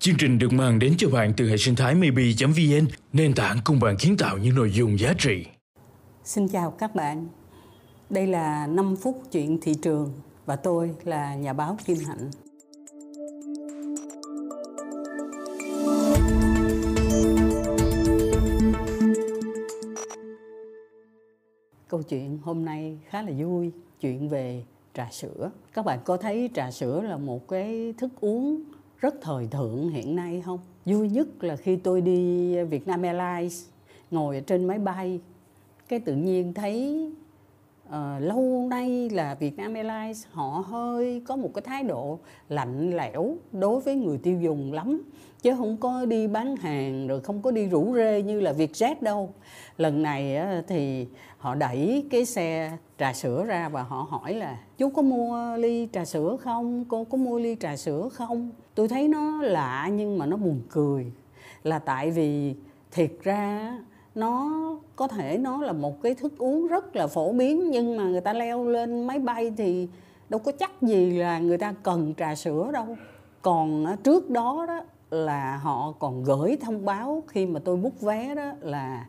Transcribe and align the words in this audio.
Chương 0.00 0.16
trình 0.18 0.38
được 0.38 0.52
mang 0.52 0.78
đến 0.78 0.94
cho 0.98 1.08
bạn 1.10 1.32
từ 1.36 1.48
hệ 1.48 1.56
sinh 1.56 1.76
thái 1.76 1.94
maybe.vn, 1.94 2.86
nền 3.12 3.34
tảng 3.34 3.58
cùng 3.64 3.80
bạn 3.80 3.96
kiến 3.98 4.16
tạo 4.18 4.38
những 4.38 4.54
nội 4.54 4.70
dung 4.72 4.98
giá 4.98 5.12
trị. 5.18 5.44
Xin 6.24 6.48
chào 6.48 6.70
các 6.70 6.94
bạn. 6.94 7.26
Đây 8.10 8.26
là 8.26 8.66
5 8.66 8.96
phút 8.96 9.22
chuyện 9.32 9.58
thị 9.62 9.74
trường 9.82 10.12
và 10.46 10.56
tôi 10.56 10.90
là 11.04 11.34
nhà 11.34 11.52
báo 11.52 11.76
Kim 11.84 11.96
Hạnh. 12.06 12.30
Câu 21.88 22.02
chuyện 22.02 22.38
hôm 22.42 22.64
nay 22.64 22.98
khá 23.08 23.22
là 23.22 23.32
vui, 23.38 23.70
chuyện 24.00 24.28
về 24.28 24.64
trà 24.94 25.08
sữa. 25.12 25.50
Các 25.74 25.84
bạn 25.84 25.98
có 26.04 26.16
thấy 26.16 26.50
trà 26.54 26.70
sữa 26.70 27.02
là 27.02 27.16
một 27.16 27.48
cái 27.48 27.94
thức 27.98 28.10
uống 28.20 28.62
rất 29.00 29.14
thời 29.20 29.46
thượng 29.46 29.88
hiện 29.88 30.16
nay 30.16 30.42
không? 30.46 30.58
Vui 30.84 31.08
nhất 31.08 31.44
là 31.44 31.56
khi 31.56 31.76
tôi 31.76 32.00
đi 32.00 32.54
Vietnam 32.64 33.02
Airlines, 33.02 33.66
ngồi 34.10 34.36
ở 34.36 34.40
trên 34.40 34.66
máy 34.66 34.78
bay, 34.78 35.20
cái 35.88 36.00
tự 36.00 36.14
nhiên 36.14 36.54
thấy 36.54 37.10
uh, 37.90 38.22
lâu 38.22 38.66
nay 38.70 39.10
là 39.10 39.34
Vietnam 39.34 39.74
Airlines 39.74 40.26
họ 40.30 40.64
hơi 40.66 41.22
có 41.26 41.36
một 41.36 41.50
cái 41.54 41.62
thái 41.62 41.82
độ 41.82 42.18
lạnh 42.48 42.96
lẽo 42.96 43.36
đối 43.52 43.80
với 43.80 43.94
người 43.94 44.18
tiêu 44.18 44.40
dùng 44.40 44.72
lắm. 44.72 45.02
Chứ 45.42 45.54
không 45.58 45.76
có 45.76 46.04
đi 46.04 46.26
bán 46.26 46.56
hàng 46.56 47.06
rồi 47.06 47.20
không 47.20 47.42
có 47.42 47.50
đi 47.50 47.66
rủ 47.66 47.94
rê 47.94 48.22
như 48.22 48.40
là 48.40 48.52
Vietjet 48.52 48.94
đâu. 49.00 49.32
Lần 49.76 50.02
này 50.02 50.38
thì 50.68 51.06
họ 51.38 51.54
đẩy 51.54 52.06
cái 52.10 52.24
xe 52.24 52.76
trà 52.98 53.12
sữa 53.12 53.44
ra 53.44 53.68
và 53.68 53.82
họ 53.82 54.06
hỏi 54.10 54.34
là 54.34 54.58
chú 54.78 54.90
có 54.90 55.02
mua 55.02 55.56
ly 55.56 55.88
trà 55.92 56.04
sữa 56.04 56.36
không? 56.40 56.84
Cô 56.88 57.04
có 57.04 57.18
mua 57.18 57.38
ly 57.38 57.56
trà 57.60 57.76
sữa 57.76 58.08
không? 58.12 58.50
Tôi 58.74 58.88
thấy 58.88 59.08
nó 59.08 59.42
lạ 59.42 59.88
nhưng 59.92 60.18
mà 60.18 60.26
nó 60.26 60.36
buồn 60.36 60.60
cười. 60.70 61.12
Là 61.62 61.78
tại 61.78 62.10
vì 62.10 62.54
thiệt 62.90 63.12
ra 63.22 63.72
nó 64.20 64.50
có 64.96 65.08
thể 65.08 65.38
nó 65.38 65.62
là 65.62 65.72
một 65.72 66.02
cái 66.02 66.14
thức 66.14 66.38
uống 66.38 66.66
rất 66.66 66.96
là 66.96 67.06
phổ 67.06 67.32
biến, 67.32 67.70
nhưng 67.70 67.96
mà 67.96 68.04
người 68.04 68.20
ta 68.20 68.32
leo 68.32 68.68
lên 68.68 69.06
máy 69.06 69.18
bay 69.18 69.52
thì 69.56 69.88
đâu 70.28 70.40
có 70.44 70.52
chắc 70.52 70.82
gì 70.82 71.10
là 71.10 71.38
người 71.38 71.58
ta 71.58 71.74
cần 71.82 72.14
trà 72.16 72.34
sữa 72.34 72.70
đâu. 72.72 72.96
Còn 73.42 73.84
à, 73.86 73.96
trước 74.04 74.30
đó 74.30 74.64
đó 74.68 74.80
là 75.10 75.56
họ 75.56 75.92
còn 75.98 76.24
gửi 76.24 76.56
thông 76.60 76.84
báo 76.84 77.22
khi 77.28 77.46
mà 77.46 77.60
tôi 77.64 77.76
bút 77.76 78.00
vé 78.00 78.34
đó 78.34 78.52
là 78.60 79.06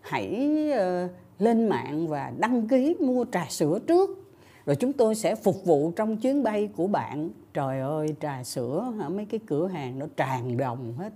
hãy 0.00 0.50
ờ, 0.72 1.08
lên 1.38 1.68
mạng 1.68 2.06
và 2.06 2.32
đăng 2.38 2.68
ký 2.68 2.96
mua 3.00 3.24
trà 3.32 3.46
sữa 3.48 3.78
trước. 3.86 4.24
Rồi 4.66 4.76
chúng 4.76 4.92
tôi 4.92 5.14
sẽ 5.14 5.34
phục 5.34 5.64
vụ 5.64 5.92
trong 5.96 6.16
chuyến 6.16 6.42
bay 6.42 6.68
của 6.76 6.86
bạn. 6.86 7.30
Trời 7.54 7.80
ơi, 7.80 8.14
trà 8.20 8.44
sữa 8.44 8.92
ở 9.00 9.08
mấy 9.08 9.24
cái 9.24 9.40
cửa 9.46 9.66
hàng 9.66 9.98
nó 9.98 10.06
tràn 10.16 10.56
đồng 10.56 10.94
hết. 10.98 11.12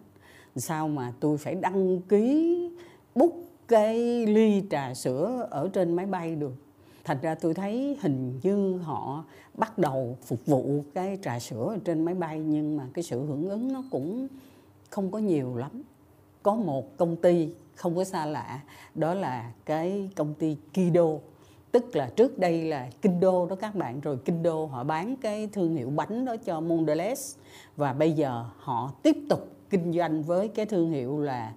Sao 0.57 0.89
mà 0.89 1.13
tôi 1.21 1.39
phải 1.39 1.55
đăng 1.55 2.01
ký 2.01 2.59
bút 3.15 3.45
cái 3.69 4.27
ly 4.27 4.63
trà 4.71 4.95
sữa 4.95 5.49
ở 5.51 5.69
trên 5.73 5.97
máy 5.97 6.07
bay 6.07 6.35
được. 6.35 6.55
Thành 7.05 7.19
ra 7.23 7.35
tôi 7.35 7.55
thấy 7.55 7.99
hình 8.01 8.41
như 8.43 8.79
họ 8.79 9.25
bắt 9.55 9.79
đầu 9.79 10.17
phục 10.23 10.47
vụ 10.47 10.85
cái 10.95 11.19
trà 11.23 11.39
sữa 11.39 11.67
ở 11.69 11.79
trên 11.85 12.05
máy 12.05 12.15
bay, 12.15 12.39
nhưng 12.39 12.77
mà 12.77 12.87
cái 12.95 13.03
sự 13.03 13.27
hưởng 13.27 13.49
ứng 13.49 13.73
nó 13.73 13.83
cũng 13.91 14.29
không 14.91 15.11
có 15.11 15.19
nhiều 15.19 15.57
lắm. 15.57 15.83
Có 16.43 16.55
một 16.55 16.97
công 16.97 17.17
ty 17.17 17.49
không 17.75 17.97
có 17.97 18.05
xa 18.05 18.27
lạ, 18.27 18.61
đó 18.95 19.15
là 19.15 19.53
cái 19.65 20.11
công 20.17 20.35
ty 20.35 20.57
Kido. 20.75 21.07
Tức 21.73 21.97
là 21.97 22.11
trước 22.17 22.39
đây 22.39 22.65
là 22.65 22.91
Kindo 23.03 23.47
đó 23.47 23.57
các 23.57 23.75
bạn, 23.75 24.01
rồi 24.01 24.17
Kindo 24.17 24.67
họ 24.67 24.85
bán 24.85 25.17
cái 25.17 25.47
thương 25.47 25.77
hiệu 25.77 25.91
bánh 25.91 26.25
đó 26.25 26.37
cho 26.37 26.61
Mondelez. 26.61 27.37
Và 27.77 27.93
bây 27.93 28.13
giờ 28.13 28.45
họ 28.59 28.93
tiếp 29.03 29.17
tục 29.29 29.49
kinh 29.71 29.93
doanh 29.93 30.23
với 30.23 30.49
cái 30.49 30.67
thương 30.67 30.91
hiệu 30.91 31.21
là 31.21 31.55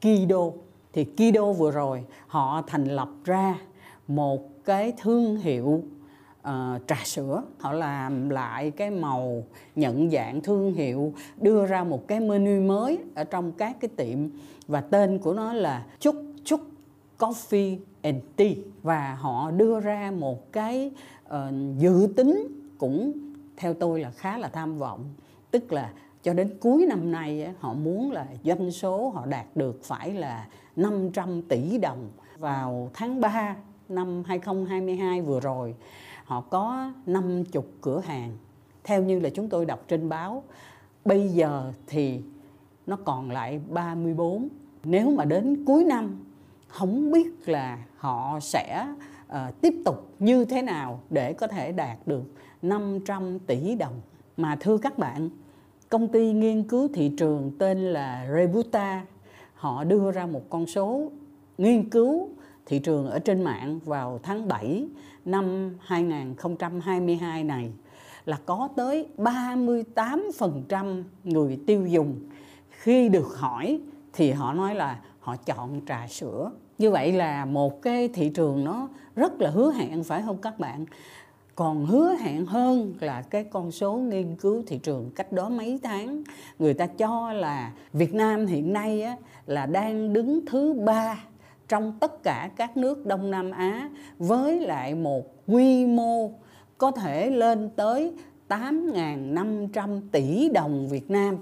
Kido 0.00 0.50
thì 0.96 1.04
Kido 1.04 1.52
vừa 1.52 1.70
rồi 1.70 2.04
họ 2.26 2.62
thành 2.66 2.84
lập 2.84 3.08
ra 3.24 3.58
một 4.08 4.64
cái 4.64 4.92
thương 5.02 5.36
hiệu 5.36 5.82
uh, 6.48 6.52
trà 6.86 6.96
sữa. 7.04 7.42
Họ 7.58 7.72
làm 7.72 8.28
lại 8.28 8.70
cái 8.70 8.90
màu 8.90 9.44
nhận 9.74 10.10
dạng 10.10 10.40
thương 10.40 10.74
hiệu 10.74 11.12
đưa 11.40 11.66
ra 11.66 11.84
một 11.84 12.08
cái 12.08 12.20
menu 12.20 12.60
mới 12.60 12.98
ở 13.14 13.24
trong 13.24 13.52
các 13.52 13.76
cái 13.80 13.88
tiệm. 13.96 14.18
Và 14.66 14.80
tên 14.80 15.18
của 15.18 15.32
nó 15.32 15.52
là 15.52 15.86
chúc 16.00 16.16
chúc 16.44 16.60
coffee 17.18 17.76
and 18.02 18.18
tea. 18.36 18.54
Và 18.82 19.14
họ 19.20 19.50
đưa 19.50 19.80
ra 19.80 20.12
một 20.18 20.52
cái 20.52 20.90
uh, 21.26 21.32
dự 21.78 22.08
tính 22.16 22.46
cũng 22.78 23.12
theo 23.56 23.74
tôi 23.74 24.00
là 24.00 24.10
khá 24.10 24.38
là 24.38 24.48
tham 24.48 24.78
vọng. 24.78 25.04
Tức 25.50 25.72
là 25.72 25.92
cho 26.22 26.32
đến 26.32 26.50
cuối 26.60 26.86
năm 26.88 27.12
nay 27.12 27.48
họ 27.58 27.74
muốn 27.74 28.12
là 28.12 28.26
doanh 28.44 28.70
số 28.70 29.08
họ 29.08 29.26
đạt 29.26 29.46
được 29.54 29.80
phải 29.84 30.12
là 30.14 30.46
500 30.76 31.42
tỷ 31.42 31.78
đồng 31.78 32.10
vào 32.38 32.90
tháng 32.94 33.20
3 33.20 33.56
năm 33.88 34.22
2022 34.26 35.22
vừa 35.22 35.40
rồi. 35.40 35.74
Họ 36.24 36.40
có 36.40 36.92
50 37.06 37.44
cửa 37.80 38.00
hàng. 38.00 38.36
Theo 38.84 39.02
như 39.02 39.20
là 39.20 39.30
chúng 39.30 39.48
tôi 39.48 39.66
đọc 39.66 39.84
trên 39.88 40.08
báo 40.08 40.42
bây 41.04 41.28
giờ 41.28 41.72
thì 41.86 42.20
nó 42.86 42.96
còn 43.04 43.30
lại 43.30 43.60
34 43.68 44.48
nếu 44.84 45.10
mà 45.10 45.24
đến 45.24 45.64
cuối 45.64 45.84
năm 45.84 46.24
không 46.68 47.12
biết 47.12 47.48
là 47.48 47.78
họ 47.96 48.38
sẽ 48.40 48.86
uh, 49.28 49.60
tiếp 49.60 49.74
tục 49.84 50.10
như 50.18 50.44
thế 50.44 50.62
nào 50.62 51.00
để 51.10 51.32
có 51.32 51.46
thể 51.46 51.72
đạt 51.72 51.98
được 52.06 52.22
500 52.62 53.38
tỷ 53.38 53.74
đồng. 53.74 54.00
Mà 54.36 54.56
thưa 54.60 54.78
các 54.78 54.98
bạn 54.98 55.30
công 55.88 56.08
ty 56.08 56.32
nghiên 56.32 56.62
cứu 56.62 56.88
thị 56.94 57.12
trường 57.18 57.52
tên 57.58 57.78
là 57.78 58.28
Rebuta 58.34 59.04
họ 59.56 59.84
đưa 59.84 60.10
ra 60.12 60.26
một 60.26 60.42
con 60.50 60.66
số 60.66 61.10
nghiên 61.58 61.90
cứu 61.90 62.28
thị 62.66 62.78
trường 62.78 63.06
ở 63.06 63.18
trên 63.18 63.42
mạng 63.42 63.80
vào 63.84 64.20
tháng 64.22 64.48
7 64.48 64.88
năm 65.24 65.76
2022 65.80 67.44
này 67.44 67.72
là 68.26 68.38
có 68.46 68.68
tới 68.76 69.06
38% 69.16 71.02
người 71.24 71.58
tiêu 71.66 71.86
dùng 71.86 72.20
khi 72.70 73.08
được 73.08 73.36
hỏi 73.36 73.80
thì 74.12 74.30
họ 74.30 74.52
nói 74.52 74.74
là 74.74 75.00
họ 75.20 75.36
chọn 75.36 75.80
trà 75.88 76.06
sữa. 76.08 76.50
Như 76.78 76.90
vậy 76.90 77.12
là 77.12 77.44
một 77.44 77.82
cái 77.82 78.08
thị 78.08 78.30
trường 78.34 78.64
nó 78.64 78.88
rất 79.16 79.40
là 79.40 79.50
hứa 79.50 79.72
hẹn, 79.72 80.04
phải 80.04 80.22
không 80.22 80.38
các 80.38 80.58
bạn? 80.58 80.86
Còn 81.56 81.86
hứa 81.86 82.14
hẹn 82.14 82.46
hơn 82.46 82.94
là 83.00 83.22
cái 83.22 83.44
con 83.44 83.70
số 83.70 83.92
nghiên 83.92 84.36
cứu 84.36 84.62
thị 84.66 84.78
trường 84.78 85.10
cách 85.16 85.32
đó 85.32 85.48
mấy 85.48 85.78
tháng. 85.82 86.22
Người 86.58 86.74
ta 86.74 86.86
cho 86.86 87.32
là 87.32 87.72
Việt 87.92 88.14
Nam 88.14 88.46
hiện 88.46 88.72
nay 88.72 89.02
á, 89.02 89.16
là 89.46 89.66
đang 89.66 90.12
đứng 90.12 90.46
thứ 90.46 90.72
ba 90.72 91.24
trong 91.68 91.98
tất 92.00 92.22
cả 92.22 92.50
các 92.56 92.76
nước 92.76 93.06
Đông 93.06 93.30
Nam 93.30 93.50
Á 93.50 93.90
với 94.18 94.60
lại 94.60 94.94
một 94.94 95.46
quy 95.46 95.86
mô 95.86 96.30
có 96.78 96.90
thể 96.90 97.30
lên 97.30 97.70
tới 97.76 98.12
8.500 98.48 100.00
tỷ 100.12 100.48
đồng 100.48 100.88
Việt 100.88 101.10
Nam 101.10 101.36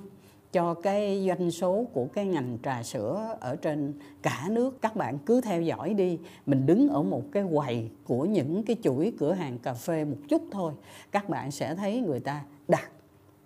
cho 0.54 0.75
cái 0.75 1.26
doanh 1.26 1.50
số 1.50 1.87
của 1.92 2.06
cái 2.06 2.26
ngành 2.26 2.59
trà 2.62 2.82
sữa 2.82 3.37
ở 3.41 3.56
trên 3.56 3.94
cả 4.22 4.47
nước. 4.50 4.82
Các 4.82 4.97
bạn 4.97 5.19
cứ 5.19 5.41
theo 5.41 5.62
dõi 5.62 5.94
đi. 5.94 6.19
Mình 6.47 6.66
đứng 6.66 6.88
ở 6.88 7.03
một 7.03 7.22
cái 7.32 7.44
quầy 7.54 7.91
của 8.04 8.25
những 8.25 8.62
cái 8.62 8.76
chuỗi 8.82 9.12
cửa 9.19 9.32
hàng 9.32 9.59
cà 9.59 9.75
phê 9.75 10.04
một 10.04 10.16
chút 10.28 10.42
thôi, 10.50 10.72
các 11.12 11.28
bạn 11.28 11.50
sẽ 11.50 11.75
thấy 11.75 12.00
người 12.00 12.20
ta 12.20 12.44
đặt 12.69 12.91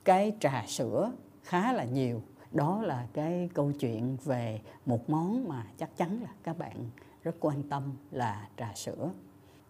cái 0.04 0.32
trà 0.40 0.64
sữa 0.66 1.12
khá 1.42 1.72
là 1.72 1.84
nhiều. 1.84 2.22
Đó 2.52 2.82
là 2.82 3.06
cái 3.12 3.48
câu 3.54 3.72
chuyện 3.72 4.16
về 4.24 4.60
một 4.86 5.10
món 5.10 5.48
mà 5.48 5.66
chắc 5.78 5.96
chắn 5.96 6.20
là 6.22 6.30
các 6.42 6.58
bạn 6.58 6.76
rất 7.22 7.36
quan 7.40 7.62
tâm 7.62 7.82
là 8.10 8.48
trà 8.56 8.72
sữa. 8.74 9.10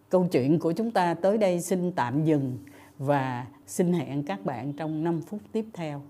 Câu 0.09 0.27
chuyện 0.31 0.59
của 0.59 0.71
chúng 0.71 0.91
ta 0.91 1.13
tới 1.13 1.37
đây 1.37 1.61
xin 1.61 1.91
tạm 1.91 2.23
dừng 2.23 2.57
và 2.97 3.47
xin 3.67 3.93
hẹn 3.93 4.23
các 4.23 4.45
bạn 4.45 4.73
trong 4.73 5.03
5 5.03 5.21
phút 5.21 5.39
tiếp 5.51 5.65
theo. 5.73 6.01